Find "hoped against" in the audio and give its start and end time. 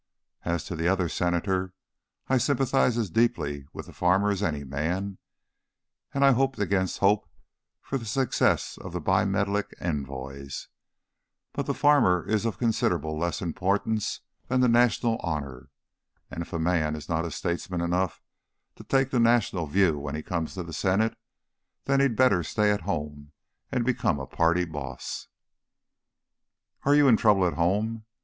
6.31-6.97